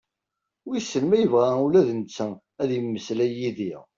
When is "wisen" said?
0.67-1.03